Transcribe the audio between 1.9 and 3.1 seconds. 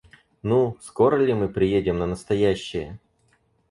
на настоящее?